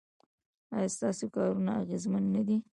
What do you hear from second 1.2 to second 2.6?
کارونه اغیزمن نه دي؟